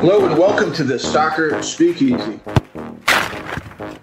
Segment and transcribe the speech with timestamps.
[0.00, 2.38] Hello and welcome to the Soccer Speakeasy.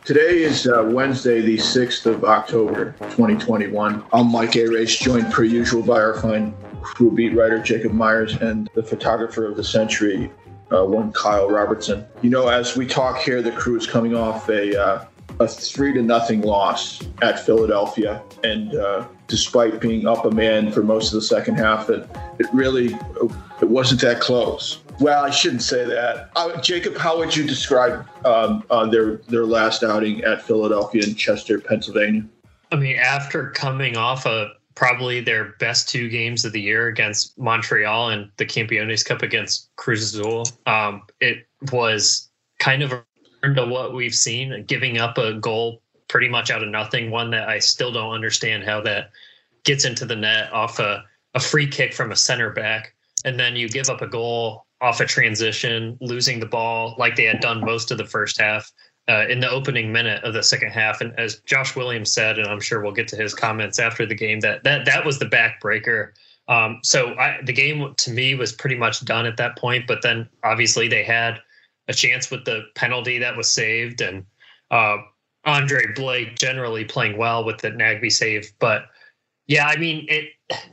[0.04, 4.04] Today is uh, Wednesday, the 6th of October, 2021.
[4.11, 8.71] I'm Mike Arace, joined per usual by our fine crew beat writer Jacob Myers and
[8.73, 10.32] the photographer of the century,
[10.73, 12.07] uh, one Kyle Robertson.
[12.23, 15.05] You know, as we talk here, the crew is coming off a uh,
[15.39, 20.84] a three to nothing loss at Philadelphia, and uh, despite being up a man for
[20.84, 22.07] most of the second half, it
[22.39, 22.98] it really
[23.61, 24.80] it wasn't that close.
[24.99, 26.30] Well, I shouldn't say that.
[26.35, 31.17] Uh, Jacob, how would you describe um, uh, their their last outing at Philadelphia and
[31.17, 32.25] Chester, Pennsylvania?
[32.72, 37.38] I mean, after coming off of probably their best two games of the year against
[37.38, 40.45] Montreal and the Campeones Cup against Cruz Azul.
[40.66, 42.94] Um, it was kind of
[43.52, 47.11] to what we've seen, giving up a goal pretty much out of nothing.
[47.11, 49.09] One that I still don't understand how that
[49.63, 52.93] gets into the net off a, a free kick from a center back.
[53.25, 57.23] And then you give up a goal off a transition, losing the ball like they
[57.23, 58.72] had done most of the first half
[59.09, 61.02] uh, in the opening minute of the second half.
[61.02, 64.16] And as Josh Williams said, and I'm sure we'll get to his comments after the
[64.16, 66.11] game, that that that was the backbreaker.
[66.47, 69.88] Um, so I, the game to me was pretty much done at that point.
[69.88, 71.39] But then obviously they had
[71.88, 74.26] a chance with the penalty that was saved, and
[74.72, 74.98] uh,
[75.45, 78.52] Andre Blake generally playing well with the Nagbe save.
[78.59, 78.86] But
[79.48, 80.30] yeah, I mean it.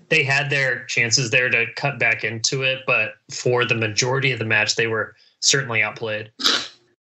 [0.09, 4.39] They had their chances there to cut back into it, but for the majority of
[4.39, 6.31] the match, they were certainly outplayed.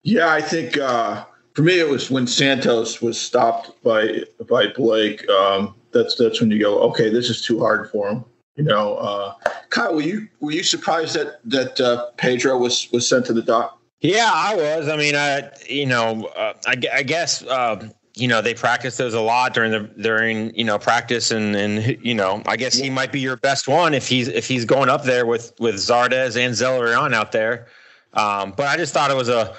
[0.03, 5.28] Yeah, I think uh, for me it was when Santos was stopped by by Blake.
[5.30, 8.23] Um, that's that's when you go, okay, this is too hard for him.
[8.56, 9.34] You know, uh,
[9.69, 13.41] Kyle, were you were you surprised that that uh, Pedro was was sent to the
[13.41, 13.78] dock?
[14.02, 14.88] Yeah, I was.
[14.88, 19.14] I mean, I you know, uh, I, I guess uh, you know they practice those
[19.14, 22.89] a lot during the during you know practice and and you know I guess he
[22.89, 26.38] might be your best one if he's if he's going up there with with Zardes
[26.38, 27.67] and Zelarayan out there.
[28.14, 29.56] Um, but I just thought it was a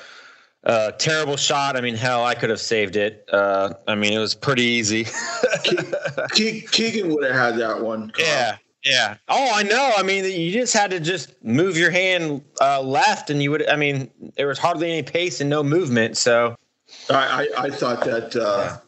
[0.64, 1.76] uh, terrible shot.
[1.76, 3.26] I mean, hell, I could have saved it.
[3.32, 5.06] Uh, I mean, it was pretty easy.
[6.34, 8.12] Keegan would have had that one.
[8.19, 9.16] Yeah, yeah.
[9.28, 9.92] Oh, I know.
[9.96, 13.68] I mean, you just had to just move your hand uh, left, and you would.
[13.68, 16.16] I mean, there was hardly any pace and no movement.
[16.16, 16.56] So,
[17.10, 18.78] I I, I thought that uh,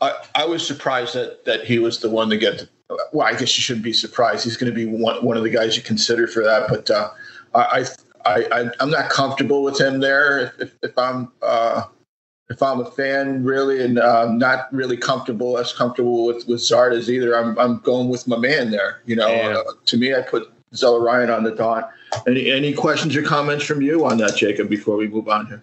[0.00, 2.58] I I was surprised that that he was the one to get.
[2.58, 2.68] The,
[3.12, 4.44] well, I guess you shouldn't be surprised.
[4.44, 6.68] He's going to be one one of the guys you consider for that.
[6.68, 7.10] But uh,
[7.54, 7.86] I
[8.24, 10.54] I, I I'm not comfortable with him there.
[10.58, 11.84] If, if I'm uh,
[12.50, 17.08] if I'm a fan really and uh, not really comfortable as comfortable with with Zardes
[17.08, 19.00] either, I'm I'm going with my man there.
[19.06, 19.56] You know, yeah.
[19.56, 21.90] uh, to me, I put Zelarayan on the dot.
[22.26, 24.68] Any any questions or comments from you on that, Jacob?
[24.68, 25.62] Before we move on here.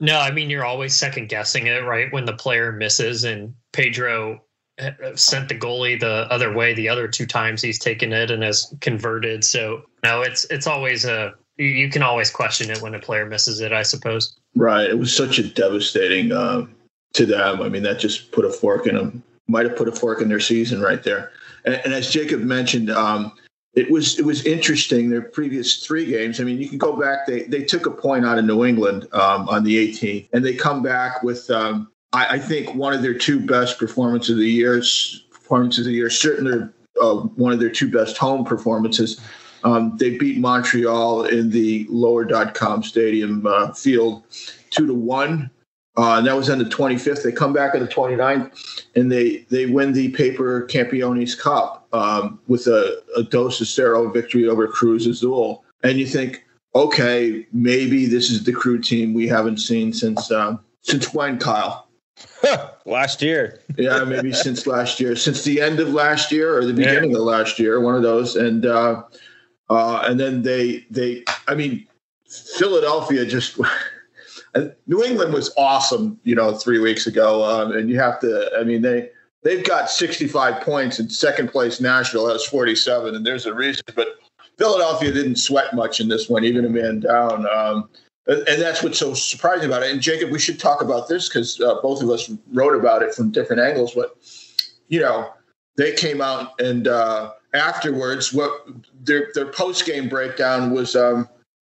[0.00, 2.12] No, I mean you're always second guessing it, right?
[2.12, 4.42] When the player misses and Pedro
[4.80, 8.42] uh, sent the goalie the other way the other two times he's taken it and
[8.42, 9.44] has converted.
[9.44, 11.34] So no, it's it's always a
[11.64, 14.34] you can always question it when a player misses it, I suppose.
[14.54, 14.88] Right.
[14.88, 16.66] It was such a devastating uh,
[17.14, 17.62] to them.
[17.62, 19.22] I mean, that just put a fork in them.
[19.48, 21.32] Might have put a fork in their season right there.
[21.64, 23.32] And, and as Jacob mentioned, um,
[23.74, 25.08] it was it was interesting.
[25.08, 26.40] Their previous three games.
[26.40, 27.26] I mean, you can go back.
[27.26, 30.54] They they took a point out of New England um, on the 18th, and they
[30.54, 34.50] come back with um, I, I, think one of their two best performances of the
[34.50, 34.82] year.
[35.30, 36.10] Performances of the year.
[36.10, 36.68] Certainly,
[37.00, 39.20] uh, one of their two best home performances.
[39.64, 44.24] Um, they beat Montreal in the lower.com stadium uh, field
[44.70, 45.50] two to one.
[45.96, 47.22] Uh, and that was on the 25th.
[47.22, 52.40] They come back on the 29th and they, they win the paper Campeones Cup um,
[52.48, 55.64] with a, a dos a zero victory over Cruz Azul.
[55.82, 60.56] And you think, okay, maybe this is the crew team we haven't seen since uh,
[60.80, 61.88] since when, Kyle?
[62.84, 63.60] last year.
[63.76, 67.18] yeah, maybe since last year, since the end of last year or the beginning yeah.
[67.18, 68.36] of last year, one of those.
[68.36, 69.02] And uh,
[69.72, 71.86] uh, and then they they I mean
[72.56, 73.58] Philadelphia just
[74.86, 78.50] New England was awesome, you know, three weeks ago, um, and you have to.
[78.58, 79.10] I mean they
[79.42, 81.80] they've got 65 points in second place.
[81.80, 83.82] Nashville has 47, and there's a reason.
[83.94, 84.18] But
[84.58, 87.46] Philadelphia didn't sweat much in this one, even a man down.
[87.46, 87.88] Um,
[88.26, 89.90] and that's what's so surprising about it.
[89.90, 93.14] And Jacob, we should talk about this because uh, both of us wrote about it
[93.14, 93.94] from different angles.
[93.94, 94.16] But
[94.88, 95.32] you know,
[95.76, 98.66] they came out and uh, afterwards, what
[99.04, 101.28] their their post game breakdown was um,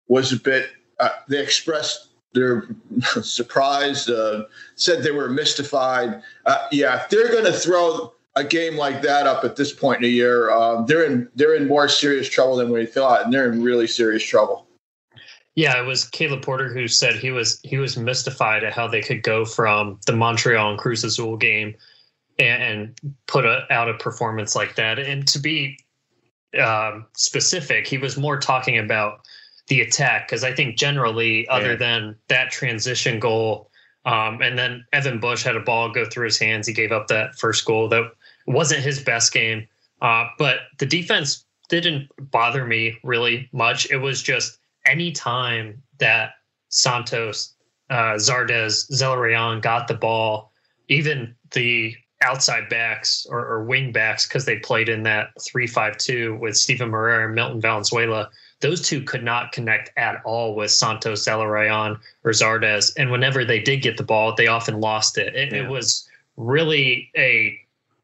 [0.08, 0.70] was a bit.
[0.98, 2.68] Uh, they expressed their
[3.22, 4.44] surprise, uh,
[4.76, 6.22] said they were mystified.
[6.46, 9.98] Uh, yeah, if they're going to throw a game like that up at this point
[9.98, 13.32] in the year, um, they're in they're in more serious trouble than we thought, and
[13.32, 14.66] they're in really serious trouble.
[15.56, 19.02] Yeah, it was Caleb Porter who said he was he was mystified at how they
[19.02, 21.74] could go from the Montreal and Cruz Azul game
[22.40, 24.98] and, put a, out a performance like that.
[24.98, 25.78] And to be
[26.60, 29.20] um, specific, he was more talking about
[29.68, 31.76] the attack because I think generally, other yeah.
[31.76, 33.70] than that transition goal,
[34.04, 36.66] um, and then Evan Bush had a ball go through his hands.
[36.66, 37.88] He gave up that first goal.
[37.88, 38.10] That
[38.46, 39.68] wasn't his best game,
[40.02, 43.88] uh, but the defense didn't bother me really much.
[43.90, 46.32] It was just any time that
[46.68, 47.54] Santos,
[47.90, 50.52] uh, Zardes, Zelarayan got the ball,
[50.88, 56.56] even the outside backs or, or wing backs because they played in that three-five-two with
[56.56, 58.28] Steven Moreira and Milton Valenzuela.
[58.60, 62.92] Those two could not connect at all with Santos, Zelarayan, or Zardes.
[62.98, 65.34] And whenever they did get the ball, they often lost it.
[65.34, 65.62] It, yeah.
[65.62, 66.06] it was
[66.36, 67.58] really a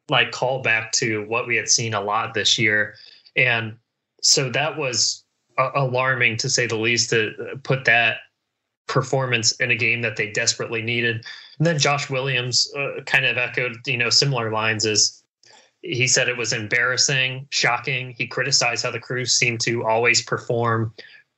[0.08, 2.94] like callback to what we had seen a lot this year.
[3.36, 3.76] And
[4.22, 5.24] so that was
[5.58, 8.18] uh, alarming to say the least to put that
[8.86, 11.24] performance in a game that they desperately needed.
[11.58, 15.22] And then Josh Williams uh, kind of echoed, you know, similar lines as
[15.82, 18.14] he said it was embarrassing, shocking.
[18.16, 20.92] He criticized how the Crews seemed to always perform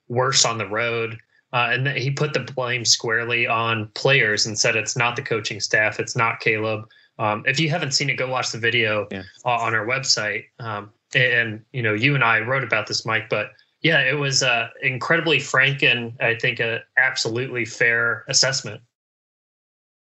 [0.09, 1.19] worse on the road.
[1.53, 5.61] Uh, and he put the blame squarely on players and said it's not the coaching
[5.61, 6.89] staff, it's not Caleb.
[7.19, 9.23] Um, if you haven't seen it, go watch the video yeah.
[9.45, 10.45] on our website.
[10.61, 13.29] Um, and you know, you and I wrote about this, Mike.
[13.29, 18.83] But yeah, it was uh, incredibly frank and I think a absolutely fair assessment.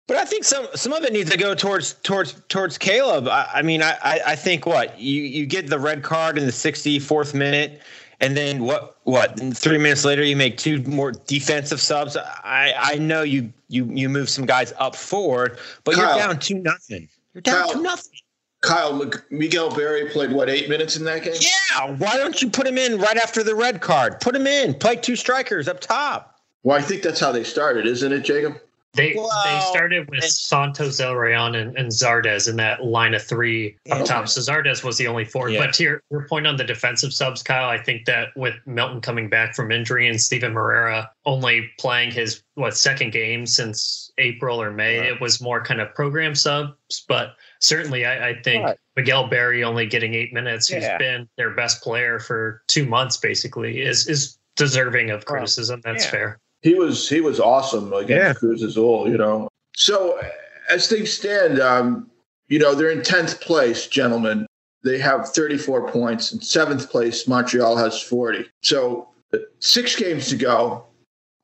[0.07, 3.27] But I think some some of it needs to go towards towards towards Caleb.
[3.27, 6.53] I, I mean, I I think what you you get the red card in the
[6.53, 7.81] 64th minute,
[8.21, 12.19] and then what what three minutes later you make two more defensive subs.
[12.19, 16.39] I I know you you you move some guys up forward, but Kyle, you're down
[16.39, 17.09] two nothing.
[17.33, 18.13] You're down Kyle, two nothing.
[18.61, 21.35] Kyle Miguel Berry played what eight minutes in that game?
[21.41, 21.93] Yeah.
[21.97, 24.21] Why don't you put him in right after the red card?
[24.21, 24.75] Put him in.
[24.75, 26.41] Play two strikers up top.
[26.63, 28.59] Well, I think that's how they started, isn't it, Jacob?
[28.95, 33.77] They well, they started with Santos Zelarayan and, and Zardes in that line of three
[33.91, 34.05] up okay.
[34.05, 34.29] top.
[34.29, 35.53] So Zardes was the only forward.
[35.53, 35.67] Yeah.
[35.67, 39.01] But to your, your point on the defensive subs, Kyle, I think that with Milton
[39.01, 44.63] coming back from injury and Steven Moreira only playing his what second game since April
[44.63, 45.13] or May, right.
[45.13, 47.05] it was more kind of program subs.
[47.09, 48.79] But certainly, I, I think right.
[48.97, 53.81] Miguel Berry only getting eight minutes, Who's been their best player for two months, basically,
[53.81, 55.81] is is deserving of criticism.
[55.83, 56.11] That's yeah.
[56.11, 58.33] fair he was he was awesome against yeah.
[58.33, 59.49] Cruz Azul, you know.
[59.77, 60.19] So
[60.71, 62.11] as things stand, um,
[62.49, 64.47] you know, they're in tenth place, gentlemen.
[64.83, 66.33] They have 34 points.
[66.33, 68.47] In seventh place, Montreal has 40.
[68.63, 69.09] So
[69.61, 70.87] six games to go.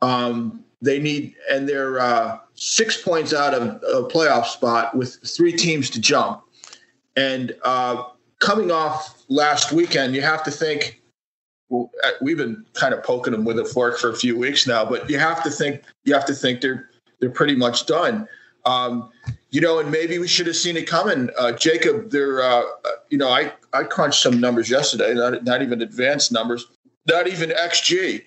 [0.02, 5.52] Um, they need, and they're uh, six points out of a playoff spot with three
[5.52, 6.43] teams to jump.
[7.16, 8.05] And uh,
[8.38, 11.00] coming off last weekend, you have to think
[12.20, 15.08] we've been kind of poking them with a fork for a few weeks now, but
[15.08, 16.90] you have to think you have to think they're
[17.20, 18.28] they're pretty much done.
[18.67, 19.11] Um,
[19.50, 21.31] you know, and maybe we should have seen it coming.
[21.38, 22.62] Uh, Jacob, they're uh,
[23.08, 26.67] you know, I I crunched some numbers yesterday, not not even advanced numbers,
[27.06, 28.25] not even XG.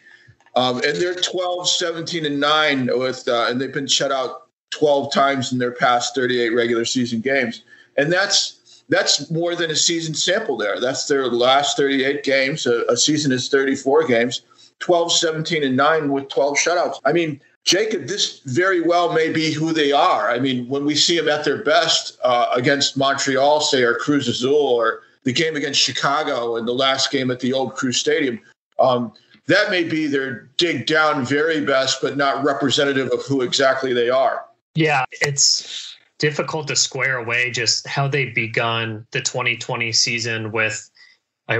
[0.56, 5.12] Um, and they're 12, 17, and 9 with, uh, and they've been shut out 12
[5.12, 7.64] times in their past 38 regular season games.
[7.98, 8.60] And that's
[8.90, 10.80] that's more than a season sample there.
[10.80, 12.66] That's their last 38 games.
[12.66, 14.42] A, a, season is 34 games,
[14.80, 17.00] 12, 17, and 9 with 12 shutouts.
[17.06, 20.30] I mean, Jacob, this very well may be who they are.
[20.30, 24.28] I mean, when we see them at their best uh, against Montreal, say, or Cruz
[24.28, 28.40] Azul, or the game against Chicago and the last game at the old Crew Stadium,
[28.80, 29.14] um,
[29.48, 34.10] that may be their dig down very best, but not representative of who exactly they
[34.10, 34.46] are.
[34.76, 40.90] Yeah, it's difficult to square away just how they begun the 2020 season with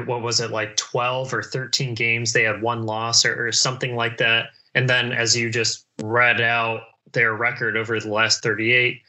[0.06, 3.96] what was it like 12 or 13 games they had one loss or, or something
[3.96, 4.50] like that.
[4.76, 6.82] And then as you just read out
[7.12, 9.02] their record over the last 38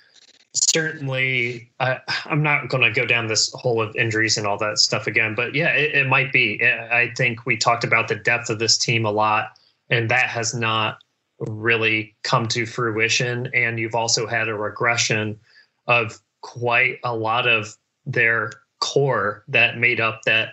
[0.54, 4.78] certainly I, am not going to go down this hole of injuries and all that
[4.78, 6.62] stuff again but yeah it, it might be.
[6.62, 9.58] I think we talked about the depth of this team a lot
[9.90, 10.98] and that has not
[11.40, 13.48] really come to fruition.
[13.54, 15.38] And you've also had a regression
[15.86, 17.76] of quite a lot of
[18.06, 18.50] their
[18.80, 20.50] core that made up that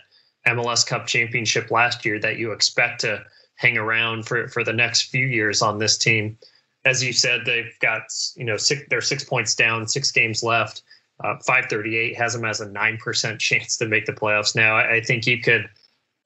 [0.48, 3.24] MLS Cup championship last year that you expect to
[3.56, 6.38] hang around for, for the next few years on this team.
[6.84, 8.02] As you said, they've got,
[8.36, 10.82] you know, six, they're six points down, six games left.
[11.24, 14.78] Uh, 538 has them as a 9% chance to make the playoffs now.
[14.78, 15.70] I, I think you could,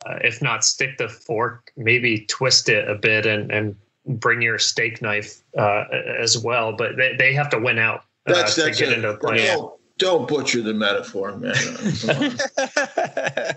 [0.06, 3.76] uh, if not stick the fork, maybe twist it a bit and, and
[4.08, 5.86] bring your steak knife uh,
[6.20, 6.74] as well.
[6.74, 9.18] But they, they have to win out uh, that's, that's to get a, into the
[9.18, 9.46] play.
[9.46, 11.56] Don't, don't butcher the metaphor, man.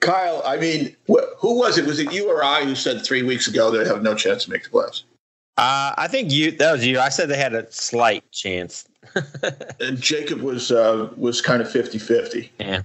[0.00, 1.84] Kyle, I mean, wh- who was it?
[1.84, 4.50] Was it you or I who said three weeks ago they have no chance to
[4.50, 5.02] make the playoffs?
[5.56, 6.52] Uh, I think you.
[6.52, 7.00] That was you.
[7.00, 8.88] I said they had a slight chance.
[9.80, 12.48] and Jacob was uh, was kind of 50-50.
[12.60, 12.82] Yeah.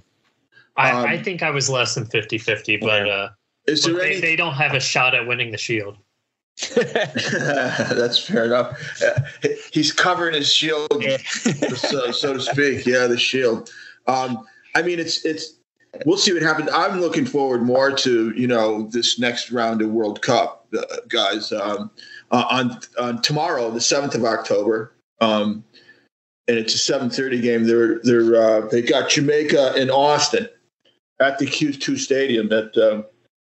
[0.76, 3.12] I, um, I, think I was less than 50-50, but yeah.
[3.12, 3.30] uh,
[3.66, 4.14] Is there But any?
[4.16, 5.96] they, they don't have a shot at winning the Shield.
[6.76, 9.02] That's fair enough.
[9.02, 10.88] Uh, he's covering his shield,
[11.76, 12.86] so, so to speak.
[12.86, 13.70] Yeah, the shield.
[14.06, 15.54] Um, I mean, it's it's.
[16.06, 16.70] We'll see what happens.
[16.74, 21.52] I'm looking forward more to you know this next round of World Cup, uh, guys.
[21.52, 21.90] Um,
[22.30, 25.64] uh, on on tomorrow, the seventh of October, um,
[26.46, 27.64] and it's a seven thirty game.
[27.64, 30.48] They're they're uh, they got Jamaica in Austin
[31.20, 33.04] at the Q2 Stadium That um,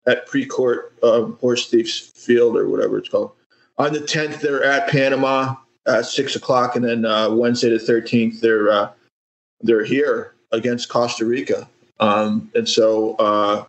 [0.06, 3.32] at Precourt um, Horse Thieves Field or whatever it's called.
[3.78, 5.54] On the tenth, they're at Panama
[5.86, 8.90] at six o'clock, and then uh, Wednesday the thirteenth, they're uh,
[9.60, 11.68] they're here against Costa Rica.
[12.00, 13.64] Um, and so uh,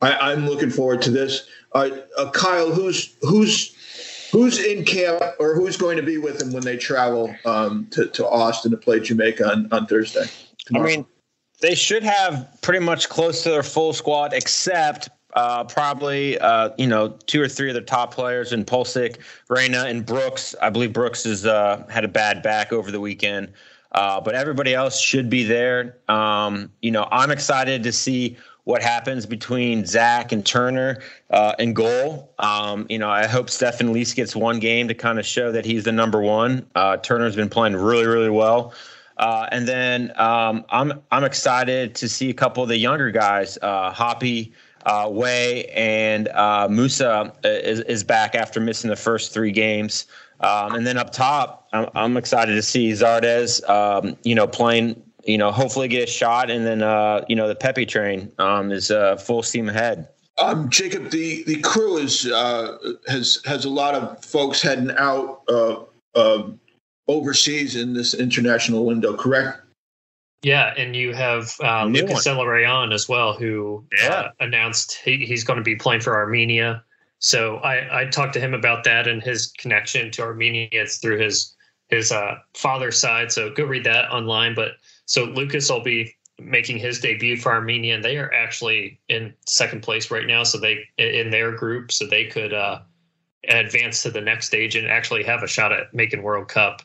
[0.00, 1.48] I, I'm looking forward to this.
[1.72, 1.90] Uh,
[2.32, 3.74] Kyle, who's who's
[4.32, 8.06] who's in camp or who's going to be with them when they travel um, to,
[8.06, 10.24] to Austin to play Jamaica on, on Thursday?
[10.74, 11.06] I mean,
[11.60, 16.86] they should have pretty much close to their full squad, except uh, probably uh, you
[16.86, 19.18] know two or three of the top players in Pulisic,
[19.48, 20.54] Reyna, and Brooks.
[20.60, 23.52] I believe Brooks has uh, had a bad back over the weekend,
[23.92, 25.98] uh, but everybody else should be there.
[26.08, 31.72] Um, you know, I'm excited to see what happens between Zack and Turner uh, in
[31.72, 32.34] goal.
[32.38, 35.64] Um, you know, I hope Steffen least gets one game to kind of show that
[35.64, 36.66] he's the number one.
[36.74, 38.74] Uh, Turner's been playing really, really well.
[39.16, 43.58] Uh, and then um, I'm I'm excited to see a couple of the younger guys,
[43.62, 44.52] uh, Hoppe,
[44.86, 50.06] uh, Weah, and uh, Musah is, is back after missing the first three games.
[50.40, 55.02] Um, and then up top, I'm, I'm excited to see Zardes, um, you know, playing,
[55.24, 58.70] you know, hopefully get a shot, and then uh, you know the Pepi train um,
[58.70, 60.08] is uh, full steam ahead.
[60.38, 65.42] Um, Jacob, the, the crew is uh, has has a lot of folks heading out
[65.48, 65.82] uh,
[66.14, 66.50] uh,
[67.08, 69.16] overseas in this international window.
[69.16, 69.60] Correct?
[70.42, 74.08] Yeah, and you have uh, Lucas Rayon as well, who Yeah.
[74.08, 76.84] uh, announced he, he's going to be playing for Armenia.
[77.18, 80.68] So I, I talked to him about that and his connection to Armenia.
[80.70, 81.54] It's through his
[81.88, 83.32] his uh, father's side.
[83.32, 84.54] So go read that online.
[84.54, 84.72] But
[85.06, 89.82] so Lucas will be making his debut for Armenia, and they are actually in second
[89.82, 90.44] place right now.
[90.44, 92.80] So they in their group, so they could uh,
[93.48, 96.82] advance to the next stage and actually have a shot at making World Cup.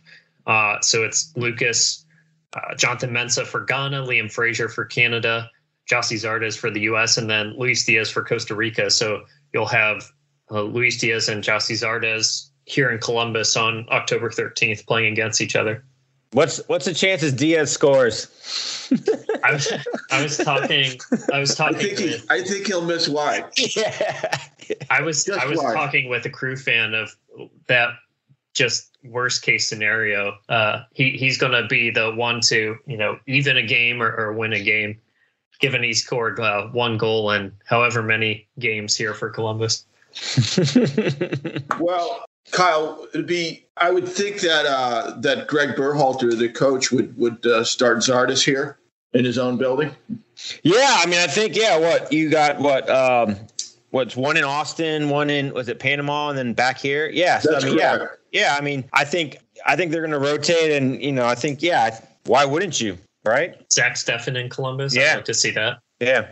[0.47, 2.05] Uh, so it's Lucas,
[2.55, 5.49] uh, Jonathan Mensah for Ghana, Liam Fraser for Canada,
[5.89, 8.89] Gyasi Zardes for the U.S., and then Luis Diaz for Costa Rica.
[8.89, 10.03] So you'll have
[10.51, 15.55] uh, Luis Diaz and Gyasi Zardes here in Columbus on October 13th playing against each
[15.55, 15.83] other.
[16.31, 18.27] What's what's the chances Diaz scores?
[19.43, 19.71] I was
[20.09, 20.99] I was talking
[21.31, 23.45] I was I talking think he, with I think he'll miss wide.
[23.75, 24.39] yeah.
[24.89, 25.75] I was Just I was why?
[25.75, 27.15] talking with a crew fan of
[27.67, 27.89] that
[28.55, 30.37] just worst case scenario.
[30.49, 34.15] Uh, he he's going to be the one to you know even a game or,
[34.15, 34.99] or win a game,
[35.59, 39.85] given he scored uh, one goal in however many games here for Columbus.
[41.79, 43.65] Well, Kyle, it'd be.
[43.77, 48.43] I would think that uh, that Greg Berhalter, the coach, would would uh, start Zardes
[48.43, 48.77] here
[49.13, 49.91] in his own building.
[50.61, 51.77] Yeah, I mean, I think yeah.
[51.77, 52.59] What you got?
[52.59, 53.37] What um,
[53.91, 57.09] what's one in Austin, one in was it Panama, and then back here?
[57.09, 58.03] Yeah, so That's I mean, correct.
[58.03, 58.07] yeah.
[58.33, 61.61] I mean, I think I think they're going to rotate, and you know, I think
[61.61, 61.99] yeah.
[62.25, 62.97] Why wouldn't you?
[63.25, 63.55] Right?
[63.71, 64.95] Zack Steffen in Columbus.
[64.95, 65.11] Yeah.
[65.11, 65.79] I'd like to see that.
[65.99, 66.27] Yeah.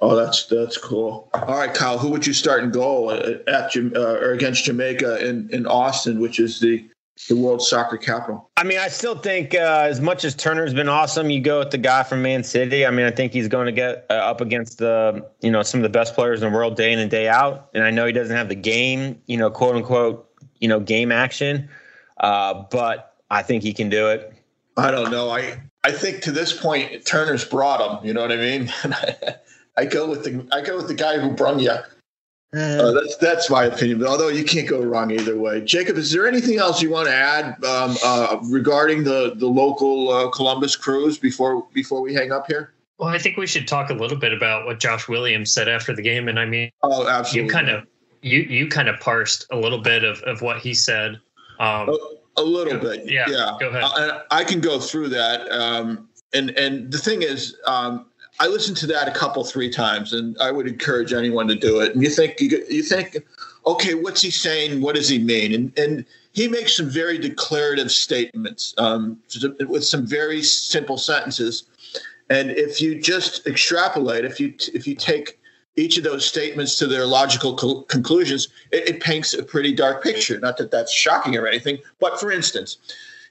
[0.00, 1.30] Oh, that's that's cool.
[1.32, 5.26] All right, Kyle, who would you start in goal at, at uh, or against Jamaica
[5.26, 6.86] in, in Austin, which is the
[7.28, 8.50] the world soccer capital?
[8.56, 11.70] I mean, I still think uh, as much as Turner's been awesome, you go with
[11.70, 12.84] the guy from Man City.
[12.84, 15.80] I mean, I think he's going to get uh, up against the you know some
[15.80, 17.70] of the best players in the world day in and day out.
[17.72, 20.28] And I know he doesn't have the game, you know, quote unquote,
[20.64, 21.68] you know, game action,
[22.20, 24.32] uh, but I think he can do it.
[24.78, 25.28] I don't know.
[25.28, 28.06] I I think to this point, Turner's brought him.
[28.06, 28.72] You know what I mean?
[29.76, 31.72] I go with the I go with the guy who brung you.
[31.72, 33.98] Uh, that's that's my opinion.
[33.98, 37.08] But although you can't go wrong either way, Jacob, is there anything else you want
[37.08, 42.32] to add um, uh, regarding the the local uh, Columbus Crews before before we hang
[42.32, 42.72] up here?
[42.96, 45.94] Well, I think we should talk a little bit about what Josh Williams said after
[45.94, 47.48] the game, and I mean, Oh, absolutely.
[47.48, 47.86] you kind of
[48.24, 51.20] you you kind of parsed a little bit of, of what he said.
[51.60, 51.98] Um, a,
[52.38, 53.04] a little bit.
[53.04, 53.56] Yeah, yeah.
[53.60, 53.84] go ahead.
[53.84, 55.50] I, I can go through that.
[55.52, 58.06] Um, and and the thing is, um,
[58.40, 61.80] I listened to that a couple three times, and I would encourage anyone to do
[61.80, 61.94] it.
[61.94, 63.18] And you think you, you think,
[63.66, 64.80] okay, what's he saying?
[64.80, 65.54] What does he mean?
[65.54, 69.18] And and he makes some very declarative statements um,
[69.68, 71.64] with some very simple sentences.
[72.30, 75.38] And if you just extrapolate, if you if you take
[75.76, 80.02] each of those statements to their logical co- conclusions, it, it paints a pretty dark
[80.02, 80.38] picture.
[80.38, 82.78] Not that that's shocking or anything, but for instance,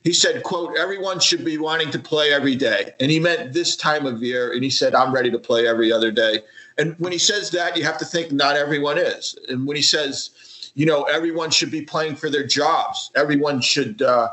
[0.04, 3.76] he said, "quote Everyone should be wanting to play every day," and he meant this
[3.76, 4.52] time of year.
[4.52, 6.42] And he said, "I'm ready to play every other day."
[6.78, 9.38] And when he says that, you have to think not everyone is.
[9.48, 14.02] And when he says, you know, everyone should be playing for their jobs, everyone should.
[14.02, 14.30] Uh,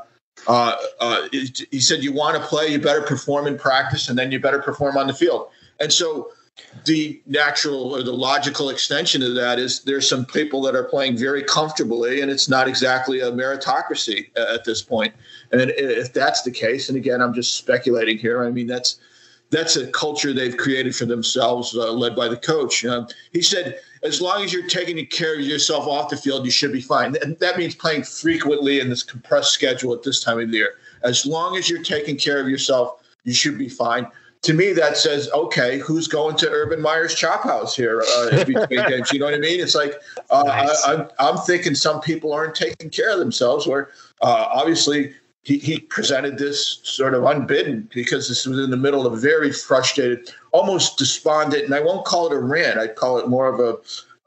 [0.49, 4.33] uh, uh, he said, you want to play, you better perform in practice, and then
[4.33, 5.51] you better perform on the field.
[5.81, 6.31] And so
[6.85, 11.17] the natural or the logical extension of that is there's some people that are playing
[11.17, 15.15] very comfortably and it's not exactly a meritocracy at this point.
[15.53, 19.01] And if that's the case and again i'm just speculating here i mean that's
[19.51, 22.85] that's a culture they've created for themselves uh, led by the coach.
[22.85, 26.53] Uh, he said as long as you're taking care of yourself off the field you
[26.53, 27.17] should be fine.
[27.23, 30.75] And that means playing frequently in this compressed schedule at this time of the year.
[31.03, 34.07] As long as you're taking care of yourself you should be fine
[34.43, 38.89] to me that says okay who's going to urban meyer's chop house here uh, between
[38.89, 39.13] games?
[39.13, 39.61] You know what i mean?
[39.61, 39.95] It's like
[40.31, 40.85] uh, nice.
[40.85, 43.91] I, am I'm, I'm thinking some people aren't taking care of themselves where
[44.23, 49.07] uh, obviously he, he presented this sort of unbidden because this was in the middle
[49.07, 52.79] of a very frustrated almost despondent and i won't call it a rant.
[52.79, 53.79] I'd call it more of a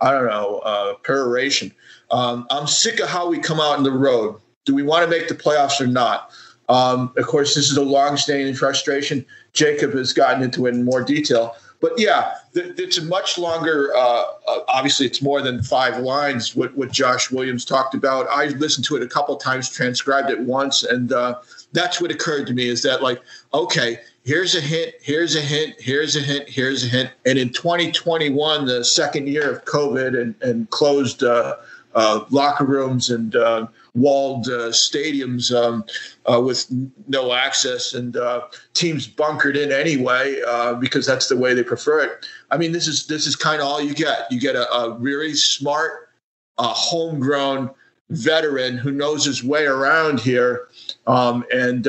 [0.01, 1.73] i don't know uh, peroration.
[2.11, 4.39] Um, i'm sick of how we come out in the road.
[4.65, 6.31] Do we want to make the playoffs or not?
[6.69, 9.25] Um, of course, this is a long-standing frustration.
[9.53, 13.91] Jacob has gotten into it in more detail, but yeah, it's a much longer.
[13.93, 16.55] Uh, uh, obviously, it's more than five lines.
[16.55, 18.25] What, what Josh Williams talked about.
[18.29, 21.39] I listened to it a couple times, transcribed it once, and uh,
[21.73, 22.69] that's what occurred to me.
[22.69, 23.21] Is that like,
[23.53, 27.49] okay, here's a hint, here's a hint, here's a hint, here's a hint, and in
[27.49, 31.57] 2021, the second year of COVID and and closed uh,
[31.95, 35.85] uh, locker rooms and uh, walled uh, stadiums um,
[36.31, 36.65] uh, with
[37.07, 38.41] no access and uh,
[38.73, 42.25] teams bunkered in anyway uh, because that's the way they prefer it.
[42.51, 44.31] I mean, this is this is kind of all you get.
[44.31, 46.09] You get a, a really smart,
[46.57, 47.69] homegrown
[48.09, 50.67] veteran who knows his way around here,
[51.07, 51.87] um, and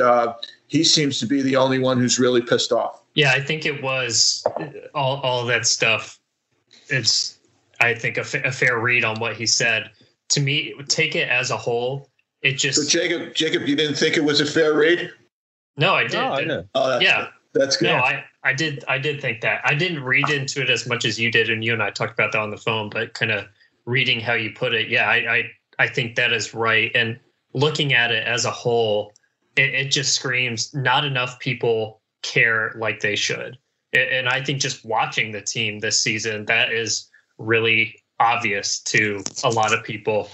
[0.67, 3.01] he seems to be the only one who's really pissed off.
[3.13, 4.45] Yeah, I think it was
[4.93, 6.19] all all that stuff.
[6.89, 7.39] It's
[7.79, 9.91] I think a, f- a fair read on what he said
[10.29, 12.09] to me, take it as a whole.
[12.41, 15.11] It just so Jacob, Jacob, you didn't think it was a fair read?
[15.77, 16.13] No, I did.
[16.13, 16.65] No, I know.
[16.75, 17.61] Oh, that's yeah, good.
[17.61, 17.87] that's good.
[17.87, 19.61] No, I, I did, I did think that.
[19.65, 22.13] I didn't read into it as much as you did, and you and I talked
[22.13, 22.89] about that on the phone.
[22.89, 23.45] But kind of
[23.85, 26.91] reading how you put it, yeah, I, I, I think that is right.
[26.95, 27.19] And
[27.53, 29.13] looking at it as a whole,
[29.55, 33.57] it, it just screams not enough people care like they should.
[33.93, 39.49] And I think just watching the team this season, that is really obvious to a
[39.49, 40.29] lot of people.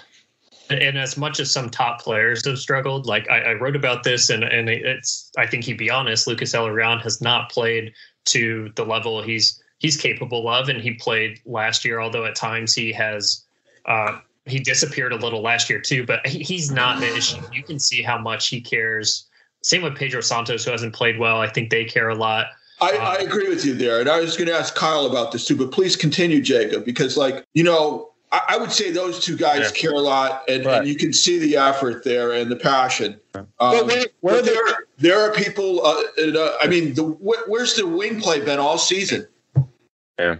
[0.69, 4.29] And as much as some top players have struggled, like I, I wrote about this,
[4.29, 6.27] and and it's I think he'd be honest.
[6.27, 7.93] Lucas Zelarayan has not played
[8.25, 11.99] to the level he's he's capable of, and he played last year.
[11.99, 13.43] Although at times he has
[13.85, 17.41] uh, he disappeared a little last year too, but he, he's not the issue.
[17.51, 19.27] You can see how much he cares.
[19.63, 21.39] Same with Pedro Santos, who hasn't played well.
[21.41, 22.47] I think they care a lot.
[22.81, 23.99] I, I agree with you there.
[23.99, 27.15] And I was going to ask Kyle about this too, but please continue, Jacob, because,
[27.15, 29.69] like, you know, I, I would say those two guys yeah.
[29.79, 30.79] care a lot, and, right.
[30.79, 33.19] and, you can see the effort there and the passion.
[33.35, 34.63] Um, but, but there,
[34.97, 39.27] there are people, uh, uh, I mean, the, where's the wing play been all season?
[40.17, 40.37] Yeah.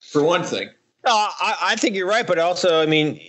[0.00, 0.70] For one thing.
[1.06, 3.20] No, I, I think you're right, but also, I mean,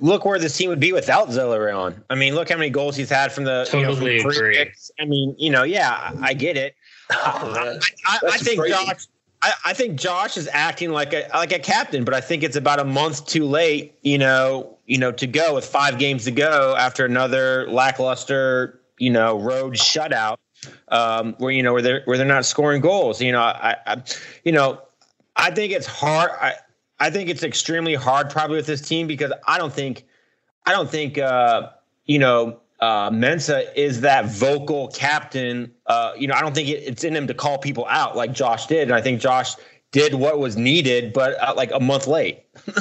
[0.00, 2.00] look where this team would be without Zelarayán.
[2.10, 4.70] I mean, look how many goals he's had from the totally you know, from agree.
[5.00, 6.74] I mean, you know, yeah, I get it.
[7.10, 8.74] I, I, I think crazy.
[8.74, 9.06] Josh.
[9.42, 12.56] I, I, think Josh is acting like a like a captain, but I think it's
[12.56, 13.98] about a month too late.
[14.02, 19.10] You know, you know, to go with five games to go after another lackluster, you
[19.10, 20.38] know, road shutout,
[20.88, 23.20] um, where you know where they're where they're not scoring goals.
[23.20, 24.02] You know, I, I
[24.44, 24.80] you know,
[25.36, 26.30] I think it's hard.
[26.40, 26.54] I
[26.98, 30.06] I think it's extremely hard probably with this team because I don't think
[30.64, 31.68] I don't think uh,
[32.06, 35.72] you know uh, Mensah is that vocal captain.
[35.86, 38.32] Uh, you know, I don't think it, it's in him to call people out like
[38.32, 39.54] Josh did, and I think Josh
[39.90, 42.44] did what was needed, but uh, like a month late.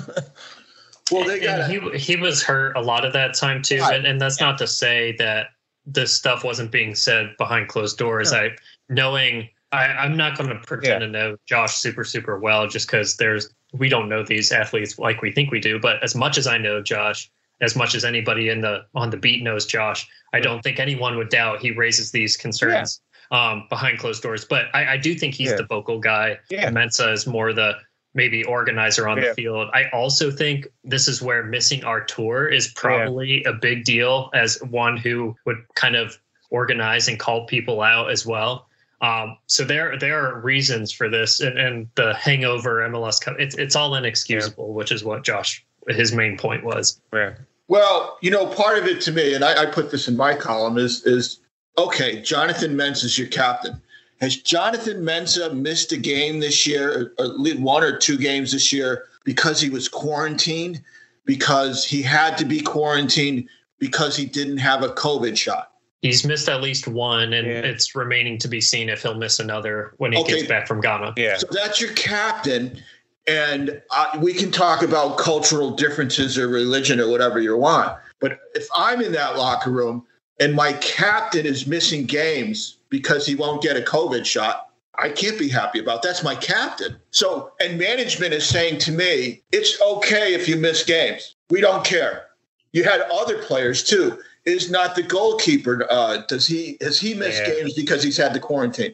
[1.11, 3.95] well, they got he he was hurt a lot of that time too, right.
[3.95, 4.47] and, and that's yeah.
[4.47, 5.47] not to say that
[5.85, 8.33] this stuff wasn't being said behind closed doors.
[8.33, 8.39] Yeah.
[8.39, 8.49] I
[8.89, 11.07] knowing I, am not going to pretend yeah.
[11.07, 15.21] to know Josh super super well just because there's we don't know these athletes like
[15.21, 18.49] we think we do, but as much as I know Josh as much as anybody
[18.49, 20.07] in the on the beat knows Josh.
[20.33, 23.51] I don't think anyone would doubt he raises these concerns yeah.
[23.51, 24.45] um, behind closed doors.
[24.45, 25.57] But I, I do think he's yeah.
[25.57, 26.39] the vocal guy.
[26.49, 26.69] Yeah.
[26.71, 27.75] Mensah is more the
[28.13, 29.29] maybe organizer on yeah.
[29.29, 29.69] the field.
[29.73, 34.97] I also think this is where missing Artur is probably a big deal as one
[34.97, 36.17] who would kind of
[36.49, 38.67] organize and call people out as well.
[39.01, 43.35] Um, so there there are reasons for this, and, and the hangover MLS Cup.
[43.37, 46.99] It's it's all inexcusable, which is what Josh his main point was.
[47.13, 47.33] Yeah.
[47.67, 50.35] Well, you know, part of it to me, and I, I put this in my
[50.35, 51.39] column, is is
[51.77, 52.21] okay.
[52.21, 53.81] Jonathan Mensah is your captain,
[54.23, 59.05] Has Jonathan Mensah missed a game this year, or one or two games this year,
[59.25, 60.81] because he was quarantined,
[61.25, 65.73] because he had to be quarantined, because he didn't have a COVID shot?
[66.01, 67.53] He's missed at least one, and yeah.
[67.53, 70.35] it's remaining to be seen if he'll miss another when he okay.
[70.35, 71.15] gets back from Ghana.
[71.17, 71.37] Yeah.
[71.37, 72.81] So that's your captain.
[73.27, 77.97] And uh, we can talk about cultural differences or religion or whatever you want.
[78.19, 80.05] But if I'm in that locker room
[80.39, 85.39] and my captain is missing games because he won't get a COVID shot, I can't
[85.39, 86.03] be happy about.
[86.03, 86.97] That's my captain.
[87.11, 91.35] So, and management is saying to me, it's okay if you miss games.
[91.49, 92.27] We don't care.
[92.73, 95.85] You had other players too is not the goalkeeper.
[95.89, 97.55] Uh, does he has he missed yeah.
[97.55, 98.93] games because he's had the quarantine?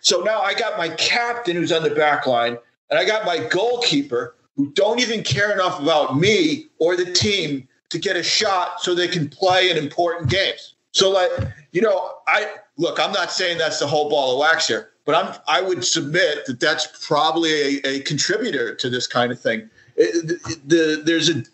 [0.00, 2.58] So now I got my captain who's on the back line,
[2.90, 7.68] and I got my goalkeeper who don't even care enough about me or the team
[7.90, 10.74] to get a shot so they can play in important games.
[10.92, 11.30] So like
[11.72, 12.98] you know, I look.
[12.98, 16.46] I'm not saying that's the whole ball of wax here, but I'm I would submit
[16.46, 19.68] that that's probably a, a contributor to this kind of thing.
[19.96, 21.44] It, the, the, there's a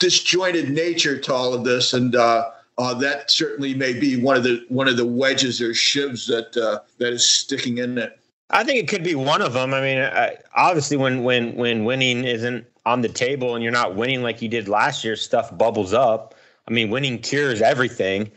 [0.00, 4.42] disjointed nature to all of this, and uh, uh, that certainly may be one of
[4.42, 8.18] the one of the wedges or shivs that uh, that is sticking in it.
[8.50, 9.74] I think it could be one of them.
[9.74, 13.94] I mean, I, obviously, when when when winning isn't on the table and you're not
[13.94, 16.34] winning like you did last year, stuff bubbles up.
[16.66, 18.30] I mean, winning cures everything.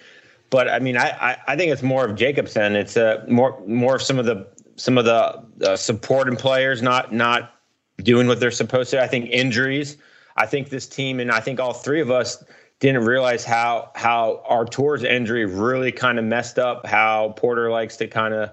[0.49, 2.75] But I mean, I, I, I think it's more of Jacobson.
[2.75, 4.45] It's a uh, more more of some of the
[4.75, 7.55] some of the uh, supporting players not not
[8.03, 9.01] doing what they're supposed to.
[9.01, 9.97] I think injuries.
[10.35, 12.43] I think this team and I think all three of us
[12.79, 18.07] didn't realize how how Artur's injury really kind of messed up how Porter likes to
[18.07, 18.49] kind of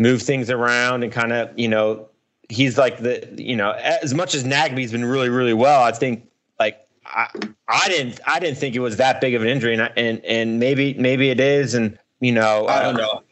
[0.00, 2.08] move things around and kind of you know
[2.48, 6.26] he's like the you know as much as Nagbe's been really really well I think
[6.58, 7.28] like I
[7.68, 10.58] I didn't I didn't think it was that big of an injury and and and
[10.58, 13.22] maybe maybe it is and you know I uh, don't know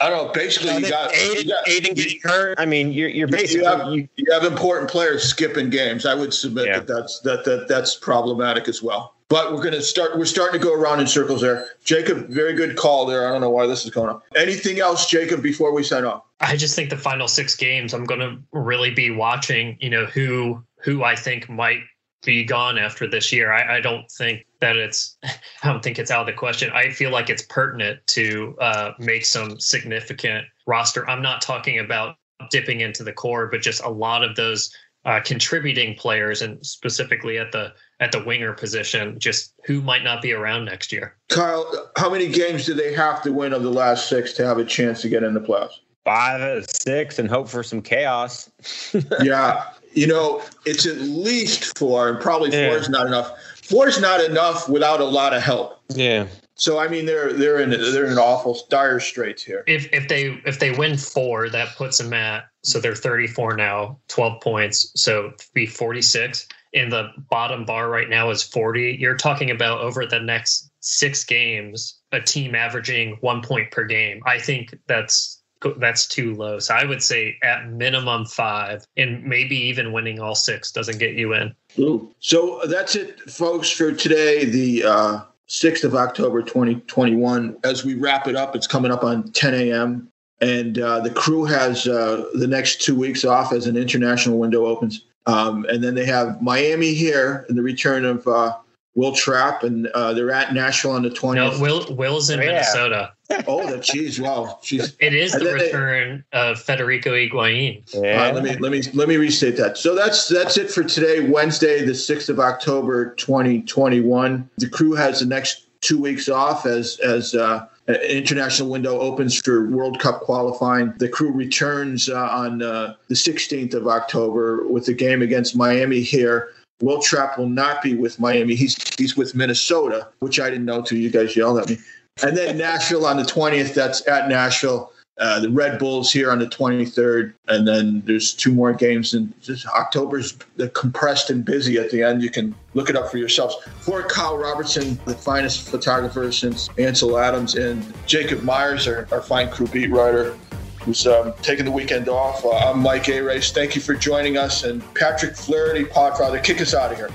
[0.00, 0.32] I don't know.
[0.32, 2.60] Basically, you, got, Aidan, you got Aidan getting hurt.
[2.60, 6.06] I mean, you're you're basically you have, you, you have important players skipping games.
[6.06, 6.78] I would submit yeah.
[6.78, 9.16] that that's that that that's problematic as well.
[9.28, 10.18] But we're going to start.
[10.18, 11.66] We're starting to go around in circles there.
[11.84, 13.28] Jacob, very good call there.
[13.28, 14.22] I don't know why this is going on.
[14.34, 16.22] Anything else, Jacob, before we sign off?
[16.40, 19.76] I just think the final six games, I'm going to really be watching.
[19.80, 21.80] You know who who I think might
[22.24, 23.52] be gone after this year.
[23.52, 25.18] I, I don't think that it's.
[25.62, 26.70] I don't think it's out of the question.
[26.72, 31.08] I feel like it's pertinent to uh, make some significant roster.
[31.08, 32.16] I'm not talking about
[32.50, 37.36] dipping into the core, but just a lot of those uh, contributing players, and specifically
[37.36, 41.14] at the at the winger position, just who might not be around next year.
[41.28, 44.58] Kyle, how many games do they have to win of the last six to have
[44.58, 45.80] a chance to get in the playoffs?
[46.04, 48.50] Five, six, and hope for some chaos.
[49.22, 52.74] yeah, you know, it's at least four, and probably four yeah.
[52.74, 53.32] is not enough.
[53.62, 55.80] Four is not enough without a lot of help.
[55.90, 56.26] Yeah.
[56.54, 59.64] So I mean, they're they're in they're in awful dire straits here.
[59.66, 63.98] If if they if they win four, that puts them at so they're 34 now,
[64.08, 66.46] 12 points, so be 46
[66.78, 71.24] and the bottom bar right now is 40 you're talking about over the next six
[71.24, 74.22] games a team averaging one point per game.
[74.26, 75.42] I think that's
[75.78, 76.60] that's too low.
[76.60, 81.14] So i would say at minimum five and maybe even winning all six doesn't get
[81.14, 81.54] you in.
[81.78, 82.14] Ooh.
[82.20, 88.28] so that's it folks for today the uh 6th of october 2021 as we wrap
[88.28, 90.10] it up it's coming up on 10 a.m
[90.40, 94.66] and uh, the crew has uh, the next two weeks off as an international window
[94.66, 98.56] opens um, and then they have Miami here and the return of uh,
[98.94, 101.34] Wil Trapp, and uh, they're at Nashville on the 20th.
[101.34, 102.50] No, Will Will's in oh, yeah.
[102.50, 103.12] Minnesota.
[103.46, 104.96] oh, the geez, wow, she's.
[105.00, 107.82] It is the return they, of Federico Higuain.
[107.94, 108.30] Yeah.
[108.30, 109.76] let me let me let me restate that.
[109.76, 114.48] So that's that's it for today, Wednesday, the 6th of October, 2021.
[114.56, 119.68] The crew has the next two weeks off as as uh, international window opens for
[119.70, 120.92] World Cup qualifying.
[120.98, 126.00] The crew returns uh, on uh, the 16th of October with the game against Miami
[126.00, 126.50] here.
[126.80, 128.54] Wil Trapp will not be with Miami.
[128.54, 131.78] He's he's with Minnesota, which I didn't know till you guys yelled at me.
[132.22, 133.74] And then Nashville on the 20th.
[133.74, 134.92] That's at Nashville.
[135.18, 139.14] Uh, the Red Bulls here on the 23rd, and then there's two more games.
[139.14, 140.36] And just October's
[140.74, 142.22] compressed and busy at the end.
[142.22, 143.56] You can look it up for yourselves.
[143.80, 149.50] For Kyle Robertson, the finest photographer since Ansel Adams, and Jacob Myers, our, our fine
[149.50, 150.36] crew beat writer,
[150.82, 152.44] who's um, taking the weekend off.
[152.44, 153.50] Uh, I'm Mike Arace.
[153.50, 157.10] Thank you for joining us, and Patrick Flaherty, Podfather, kick us out of here.